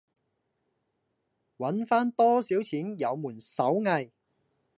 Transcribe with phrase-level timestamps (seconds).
[1.57, 4.09] 搵番多少錢有門手藝